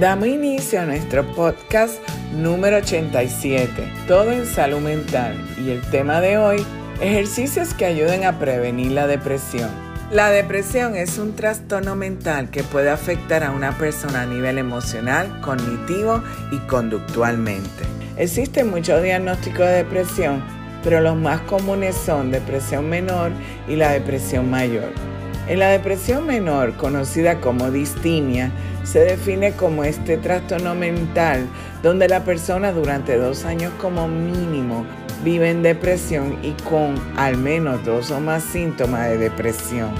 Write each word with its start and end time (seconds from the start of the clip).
Damos 0.00 0.26
inicio 0.26 0.80
a 0.80 0.86
nuestro 0.86 1.22
podcast 1.34 1.96
número 2.34 2.78
87, 2.78 3.70
todo 4.08 4.32
en 4.32 4.46
salud 4.46 4.80
mental, 4.80 5.36
y 5.62 5.68
el 5.68 5.82
tema 5.90 6.22
de 6.22 6.38
hoy, 6.38 6.64
ejercicios 7.02 7.74
que 7.74 7.84
ayuden 7.84 8.24
a 8.24 8.38
prevenir 8.38 8.92
la 8.92 9.06
depresión. 9.06 9.68
La 10.10 10.30
depresión 10.30 10.96
es 10.96 11.18
un 11.18 11.36
trastorno 11.36 11.94
mental 11.94 12.48
que 12.48 12.62
puede 12.62 12.88
afectar 12.88 13.44
a 13.44 13.50
una 13.50 13.76
persona 13.76 14.22
a 14.22 14.26
nivel 14.26 14.56
emocional, 14.56 15.40
cognitivo 15.42 16.22
y 16.50 16.56
conductualmente. 16.66 17.84
Existen 18.16 18.70
muchos 18.70 19.02
diagnósticos 19.02 19.66
de 19.66 19.84
depresión, 19.84 20.42
pero 20.82 21.02
los 21.02 21.16
más 21.16 21.42
comunes 21.42 21.94
son 21.96 22.30
depresión 22.30 22.88
menor 22.88 23.30
y 23.68 23.76
la 23.76 23.90
depresión 23.90 24.50
mayor. 24.50 24.88
En 25.48 25.58
la 25.58 25.68
depresión 25.68 26.26
menor, 26.26 26.76
conocida 26.76 27.40
como 27.40 27.70
distimia, 27.70 28.52
se 28.84 29.00
define 29.00 29.52
como 29.52 29.84
este 29.84 30.16
trastorno 30.16 30.74
mental 30.74 31.46
donde 31.82 32.08
la 32.08 32.24
persona 32.24 32.72
durante 32.72 33.16
dos 33.16 33.44
años 33.44 33.72
como 33.80 34.08
mínimo 34.08 34.84
vive 35.24 35.50
en 35.50 35.62
depresión 35.62 36.38
y 36.42 36.52
con 36.62 36.94
al 37.16 37.36
menos 37.36 37.84
dos 37.84 38.10
o 38.10 38.20
más 38.20 38.42
síntomas 38.42 39.08
de 39.08 39.18
depresión. 39.18 39.90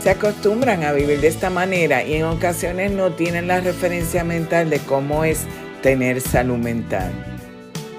Se 0.00 0.10
acostumbran 0.10 0.84
a 0.84 0.92
vivir 0.92 1.20
de 1.20 1.26
esta 1.26 1.50
manera 1.50 2.04
y 2.04 2.14
en 2.14 2.24
ocasiones 2.24 2.92
no 2.92 3.12
tienen 3.12 3.48
la 3.48 3.60
referencia 3.60 4.22
mental 4.22 4.70
de 4.70 4.78
cómo 4.78 5.24
es 5.24 5.44
tener 5.82 6.20
salud 6.20 6.56
mental. 6.56 7.12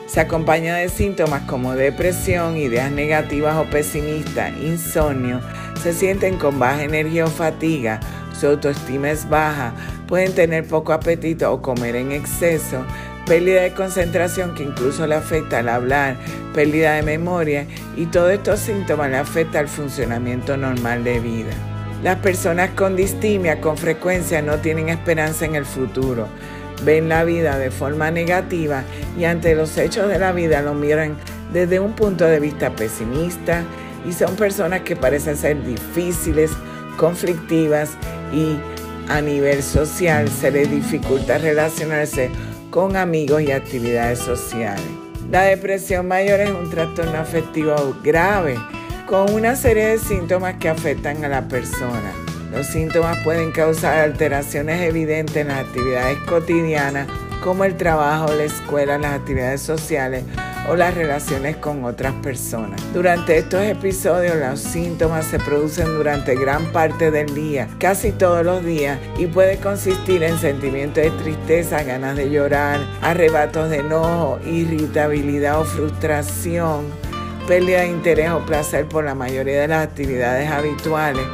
Se 0.07 0.21
acompaña 0.21 0.75
de 0.75 0.89
síntomas 0.89 1.43
como 1.43 1.75
depresión, 1.75 2.57
ideas 2.57 2.91
negativas 2.91 3.57
o 3.57 3.69
pesimistas, 3.69 4.51
insomnio, 4.59 5.41
se 5.83 5.93
sienten 5.93 6.37
con 6.37 6.57
baja 6.57 6.83
energía 6.83 7.25
o 7.25 7.29
fatiga, 7.29 7.99
su 8.39 8.47
autoestima 8.47 9.11
es 9.11 9.29
baja, 9.29 9.73
pueden 10.09 10.33
tener 10.33 10.65
poco 10.65 10.91
apetito 10.91 11.53
o 11.53 11.61
comer 11.61 11.95
en 11.95 12.11
exceso, 12.11 12.83
pérdida 13.27 13.61
de 13.61 13.73
concentración 13.73 14.55
que 14.55 14.63
incluso 14.63 15.05
le 15.05 15.13
afecta 15.13 15.59
al 15.59 15.69
hablar, 15.69 16.17
pérdida 16.51 16.95
de 16.95 17.03
memoria 17.03 17.67
y 17.95 18.07
todos 18.07 18.31
estos 18.31 18.59
síntomas 18.59 19.11
le 19.11 19.17
afectan 19.17 19.61
al 19.61 19.67
funcionamiento 19.67 20.57
normal 20.57 21.03
de 21.03 21.19
vida. 21.19 21.51
Las 22.03 22.17
personas 22.17 22.71
con 22.71 22.95
distimia 22.95 23.61
con 23.61 23.77
frecuencia 23.77 24.41
no 24.41 24.57
tienen 24.57 24.89
esperanza 24.89 25.45
en 25.45 25.53
el 25.53 25.65
futuro, 25.65 26.27
ven 26.83 27.07
la 27.07 27.23
vida 27.23 27.59
de 27.59 27.69
forma 27.69 28.09
negativa 28.09 28.83
y 29.17 29.25
ante 29.25 29.53
los 29.53 29.77
hechos 29.77 30.09
de 30.09 30.17
la 30.17 30.31
vida 30.31 30.63
lo 30.63 30.73
miran 30.73 31.17
desde 31.53 31.79
un 31.79 31.93
punto 31.93 32.25
de 32.25 32.39
vista 32.39 32.75
pesimista 32.75 33.63
y 34.07 34.13
son 34.13 34.35
personas 34.37 34.81
que 34.81 34.95
parecen 34.95 35.37
ser 35.37 35.63
difíciles, 35.63 36.49
conflictivas 36.97 37.91
y 38.33 38.57
a 39.09 39.21
nivel 39.21 39.61
social 39.63 40.29
se 40.29 40.51
les 40.51 40.69
dificulta 40.69 41.37
relacionarse 41.37 42.29
con 42.69 42.95
amigos 42.95 43.41
y 43.41 43.51
actividades 43.51 44.19
sociales. 44.19 44.85
La 45.31 45.43
depresión 45.43 46.07
mayor 46.07 46.39
es 46.39 46.51
un 46.51 46.69
trastorno 46.69 47.17
afectivo 47.17 47.95
grave 48.03 48.57
con 49.07 49.33
una 49.33 49.55
serie 49.55 49.87
de 49.87 49.97
síntomas 49.97 50.55
que 50.55 50.69
afectan 50.69 51.25
a 51.25 51.27
la 51.27 51.47
persona. 51.47 52.13
Los 52.51 52.67
síntomas 52.67 53.17
pueden 53.23 53.51
causar 53.51 53.97
alteraciones 53.97 54.81
evidentes 54.81 55.37
en 55.37 55.49
las 55.49 55.65
actividades 55.65 56.17
cotidianas 56.19 57.07
como 57.43 57.63
el 57.63 57.75
trabajo, 57.77 58.33
la 58.33 58.43
escuela, 58.43 58.97
las 58.97 59.13
actividades 59.13 59.61
sociales 59.61 60.23
o 60.67 60.75
las 60.75 60.93
relaciones 60.93 61.57
con 61.57 61.83
otras 61.83 62.13
personas. 62.15 62.81
Durante 62.93 63.37
estos 63.37 63.63
episodios 63.63 64.35
los 64.35 64.59
síntomas 64.59 65.25
se 65.25 65.39
producen 65.39 65.85
durante 65.85 66.35
gran 66.35 66.65
parte 66.71 67.11
del 67.11 67.33
día, 67.33 67.67
casi 67.79 68.11
todos 68.11 68.45
los 68.45 68.63
días, 68.63 68.99
y 69.17 69.25
puede 69.27 69.57
consistir 69.57 70.23
en 70.23 70.37
sentimientos 70.37 71.03
de 71.03 71.11
tristeza, 71.11 71.83
ganas 71.83 72.15
de 72.15 72.29
llorar, 72.29 72.79
arrebatos 73.01 73.69
de 73.69 73.77
enojo, 73.77 74.39
irritabilidad 74.45 75.59
o 75.59 75.65
frustración, 75.65 76.85
pérdida 77.47 77.81
de 77.81 77.87
interés 77.87 78.29
o 78.31 78.45
placer 78.45 78.85
por 78.85 79.03
la 79.03 79.15
mayoría 79.15 79.61
de 79.61 79.67
las 79.67 79.87
actividades 79.87 80.49
habituales, 80.51 81.25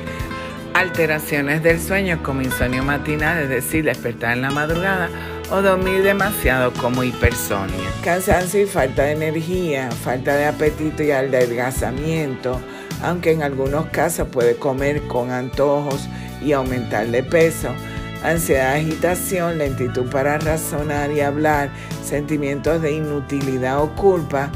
alteraciones 0.73 1.63
del 1.63 1.79
sueño 1.79 2.22
como 2.22 2.41
insomnio 2.41 2.83
matinal, 2.83 3.44
es 3.44 3.49
decir, 3.49 3.85
despertar 3.85 4.33
en 4.33 4.41
la 4.41 4.51
madrugada, 4.51 5.09
o 5.51 5.61
dormir 5.61 6.03
demasiado 6.03 6.73
como 6.73 7.03
hipersonia. 7.03 7.89
Cansancio 8.03 8.61
y 8.61 8.66
falta 8.66 9.03
de 9.03 9.11
energía, 9.11 9.91
falta 9.91 10.35
de 10.35 10.45
apetito 10.45 11.03
y 11.03 11.11
adelgazamiento, 11.11 12.59
aunque 13.01 13.31
en 13.31 13.44
algunos 13.44 13.85
casos 13.88 14.28
puede 14.29 14.55
comer 14.55 15.01
con 15.07 15.31
antojos 15.31 16.07
y 16.41 16.53
aumentar 16.53 17.07
de 17.07 17.23
peso. 17.23 17.69
Ansiedad, 18.23 18.75
agitación, 18.75 19.59
lentitud 19.59 20.09
para 20.09 20.39
razonar 20.39 21.11
y 21.11 21.22
hablar, 21.22 21.69
sentimientos 22.03 22.81
de 22.81 22.94
inutilidad 22.94 23.81
o 23.81 23.94
culpa, 23.95 24.51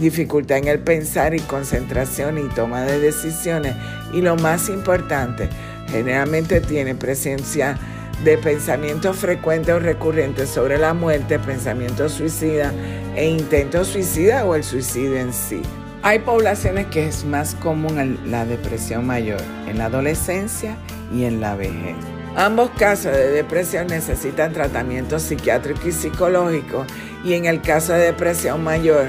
dificultad 0.00 0.58
en 0.58 0.66
el 0.66 0.80
pensar 0.80 1.32
y 1.34 1.40
concentración 1.40 2.38
y 2.38 2.48
toma 2.54 2.82
de 2.82 2.98
decisiones. 2.98 3.76
Y 4.12 4.22
lo 4.22 4.34
más 4.34 4.68
importante, 4.68 5.48
generalmente 5.88 6.60
tiene 6.60 6.96
presencia 6.96 7.78
de 8.24 8.38
pensamientos 8.38 9.16
frecuentes 9.16 9.74
o 9.74 9.78
recurrentes 9.78 10.48
sobre 10.48 10.78
la 10.78 10.94
muerte, 10.94 11.38
pensamientos 11.38 12.12
suicida 12.12 12.72
e 13.16 13.28
intentos 13.28 13.88
suicida 13.88 14.44
o 14.44 14.54
el 14.54 14.64
suicidio 14.64 15.18
en 15.18 15.32
sí. 15.32 15.62
Hay 16.02 16.20
poblaciones 16.20 16.86
que 16.86 17.06
es 17.06 17.24
más 17.24 17.54
común 17.54 18.18
la 18.26 18.44
depresión 18.44 19.06
mayor, 19.06 19.40
en 19.68 19.78
la 19.78 19.86
adolescencia 19.86 20.76
y 21.12 21.24
en 21.24 21.40
la 21.40 21.54
vejez. 21.54 21.96
Ambos 22.34 22.70
casos 22.70 23.12
de 23.12 23.30
depresión 23.30 23.88
necesitan 23.88 24.52
tratamiento 24.52 25.18
psiquiátrico 25.18 25.86
y 25.88 25.92
psicológico 25.92 26.86
y 27.24 27.34
en 27.34 27.44
el 27.44 27.60
caso 27.60 27.92
de 27.92 28.06
depresión 28.06 28.64
mayor 28.64 29.08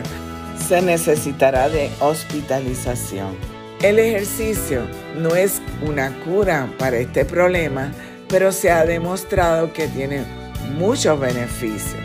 se 0.68 0.82
necesitará 0.82 1.70
de 1.70 1.90
hospitalización. 2.00 3.36
El 3.82 4.00
ejercicio 4.00 4.82
no 5.18 5.36
es 5.36 5.62
una 5.82 6.12
cura 6.22 6.70
para 6.78 6.98
este 6.98 7.26
problema, 7.26 7.92
pero 8.30 8.52
se 8.52 8.72
ha 8.72 8.86
demostrado 8.86 9.74
que 9.74 9.88
tiene 9.88 10.24
muchos 10.78 11.20
beneficios. 11.20 12.02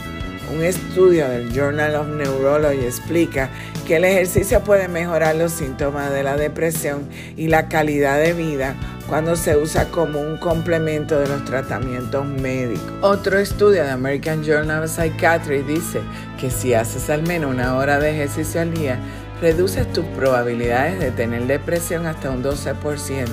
Un 0.53 0.63
estudio 0.63 1.29
del 1.29 1.53
Journal 1.53 1.95
of 1.95 2.09
Neurology 2.09 2.85
explica 2.85 3.51
que 3.87 3.97
el 3.97 4.05
ejercicio 4.05 4.61
puede 4.61 4.89
mejorar 4.89 5.37
los 5.37 5.53
síntomas 5.53 6.11
de 6.11 6.23
la 6.23 6.37
depresión 6.37 7.07
y 7.37 7.49
la 7.49 7.69
calidad 7.69 8.19
de 8.19 8.33
vida 8.33 8.75
cuando 9.09 9.37
se 9.37 9.57
usa 9.57 9.91
como 9.91 10.21
un 10.21 10.37
complemento 10.37 11.19
de 11.19 11.29
los 11.29 11.45
tratamientos 11.45 12.27
médicos. 12.27 12.93
Otro 13.01 13.39
estudio 13.39 13.83
de 13.83 13.91
American 13.91 14.45
Journal 14.45 14.85
of 14.85 14.91
Psychiatry 14.91 15.63
dice 15.63 16.01
que 16.39 16.51
si 16.51 16.75
haces 16.75 17.09
al 17.09 17.23
menos 17.23 17.51
una 17.51 17.77
hora 17.77 17.99
de 17.99 18.11
ejercicio 18.11 18.61
al 18.61 18.75
día, 18.75 18.99
reduces 19.41 19.91
tus 19.93 20.05
probabilidades 20.07 20.99
de 20.99 21.11
tener 21.11 21.47
depresión 21.47 22.07
hasta 22.07 22.31
un 22.31 22.43
12%, 22.43 23.27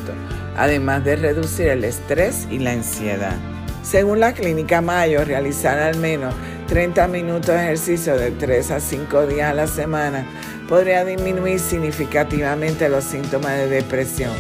además 0.56 1.04
de 1.04 1.16
reducir 1.16 1.68
el 1.68 1.84
estrés 1.84 2.48
y 2.52 2.60
la 2.60 2.72
ansiedad. 2.72 3.36
Según 3.84 4.20
la 4.20 4.34
clínica 4.34 4.82
Mayo, 4.82 5.24
realizar 5.26 5.78
al 5.80 5.98
menos 5.98 6.34
30 6.68 7.08
minutos 7.08 7.48
de 7.48 7.64
ejercicio 7.64 8.18
de 8.18 8.32
3 8.32 8.72
a 8.72 8.80
5 8.80 9.28
días 9.28 9.52
a 9.52 9.54
la 9.54 9.68
semana 9.68 10.26
podría 10.68 11.06
disminuir 11.06 11.60
significativamente 11.60 12.90
los 12.90 13.04
síntomas 13.04 13.56
de 13.58 13.68
depresión, 13.68 14.32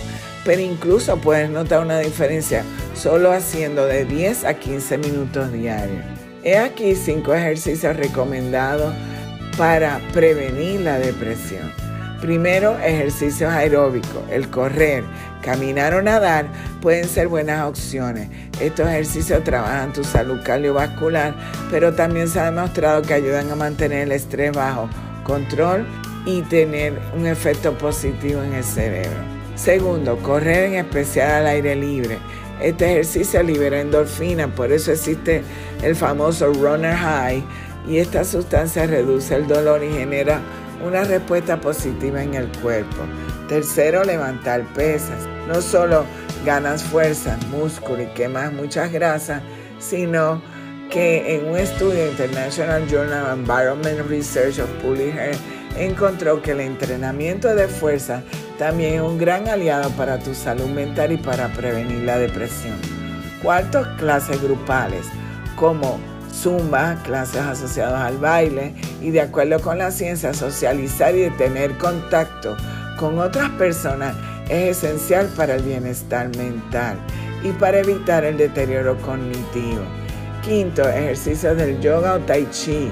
pero 0.43 0.61
incluso 0.61 1.17
puedes 1.17 1.49
notar 1.49 1.81
una 1.81 1.99
diferencia 1.99 2.63
solo 2.95 3.31
haciendo 3.31 3.85
de 3.85 4.05
10 4.05 4.45
a 4.45 4.55
15 4.55 4.97
minutos 4.97 5.51
diarios. 5.51 6.03
He 6.43 6.57
aquí 6.57 6.95
5 6.95 7.33
ejercicios 7.33 7.95
recomendados 7.95 8.93
para 9.57 9.99
prevenir 10.13 10.81
la 10.81 10.97
depresión. 10.97 11.71
Primero, 12.21 12.77
ejercicios 12.79 13.51
aeróbicos. 13.51 14.23
El 14.31 14.49
correr, 14.49 15.03
caminar 15.41 15.93
o 15.93 16.01
nadar 16.01 16.47
pueden 16.81 17.07
ser 17.07 17.27
buenas 17.27 17.67
opciones. 17.67 18.29
Estos 18.59 18.87
ejercicios 18.87 19.43
trabajan 19.43 19.93
tu 19.93 20.03
salud 20.03 20.39
cardiovascular, 20.43 21.35
pero 21.69 21.93
también 21.93 22.27
se 22.27 22.39
ha 22.39 22.45
demostrado 22.45 23.01
que 23.01 23.13
ayudan 23.13 23.51
a 23.51 23.55
mantener 23.55 24.03
el 24.03 24.11
estrés 24.11 24.51
bajo 24.53 24.89
control 25.23 25.85
y 26.25 26.41
tener 26.43 26.99
un 27.15 27.27
efecto 27.27 27.77
positivo 27.77 28.41
en 28.41 28.53
el 28.53 28.63
cerebro. 28.63 29.35
Segundo, 29.55 30.17
correr 30.17 30.65
en 30.65 30.75
especial 30.75 31.31
al 31.31 31.47
aire 31.47 31.75
libre. 31.75 32.17
Este 32.61 32.91
ejercicio 32.91 33.43
libera 33.43 33.81
endorfina, 33.81 34.47
por 34.47 34.71
eso 34.71 34.91
existe 34.91 35.43
el 35.83 35.95
famoso 35.95 36.53
runner 36.53 36.95
high 36.95 37.43
y 37.87 37.97
esta 37.97 38.23
sustancia 38.23 38.85
reduce 38.85 39.35
el 39.35 39.47
dolor 39.47 39.83
y 39.83 39.91
genera 39.91 40.39
una 40.85 41.03
respuesta 41.03 41.59
positiva 41.59 42.21
en 42.21 42.33
el 42.33 42.47
cuerpo. 42.61 43.03
Tercero, 43.47 44.03
levantar 44.03 44.63
pesas. 44.73 45.27
No 45.47 45.61
solo 45.61 46.05
ganas 46.45 46.83
fuerza, 46.83 47.37
músculo 47.49 48.03
y 48.03 48.07
quemas 48.07 48.51
muchas 48.51 48.91
grasas, 48.91 49.41
sino 49.79 50.41
que 50.89 51.35
en 51.35 51.45
un 51.45 51.57
estudio 51.57 52.07
International 52.07 52.87
Journal 52.87 53.23
of 53.25 53.39
Environment 53.39 54.07
Research 54.09 54.59
of 54.59 54.69
Pulliher 54.81 55.35
encontró 55.77 56.41
que 56.41 56.51
el 56.51 56.61
entrenamiento 56.61 57.53
de 57.53 57.67
fuerza 57.67 58.23
también 58.57 58.95
es 58.95 59.01
un 59.01 59.17
gran 59.17 59.47
aliado 59.47 59.89
para 59.91 60.19
tu 60.19 60.33
salud 60.33 60.67
mental 60.67 61.11
y 61.11 61.17
para 61.17 61.49
prevenir 61.49 62.03
la 62.03 62.17
depresión. 62.17 62.75
Cuarto, 63.41 63.85
clases 63.97 64.41
grupales. 64.41 65.05
como 65.55 65.99
zumba, 66.35 66.95
clases 67.03 67.41
asociadas 67.41 68.01
al 68.01 68.17
baile 68.17 68.73
y 69.01 69.11
de 69.11 69.21
acuerdo 69.21 69.59
con 69.59 69.77
la 69.77 69.91
ciencia, 69.91 70.33
socializar 70.33 71.15
y 71.15 71.29
tener 71.31 71.77
contacto 71.77 72.55
con 72.97 73.19
otras 73.19 73.49
personas 73.51 74.15
es 74.49 74.83
esencial 74.83 75.27
para 75.35 75.55
el 75.55 75.63
bienestar 75.63 76.29
mental 76.37 76.97
y 77.43 77.51
para 77.51 77.79
evitar 77.79 78.23
el 78.23 78.37
deterioro 78.37 78.97
cognitivo. 79.01 79.81
Quinto, 80.43 80.87
ejercicio 80.87 81.55
del 81.55 81.79
yoga 81.81 82.13
o 82.13 82.19
tai 82.19 82.47
chi. 82.51 82.91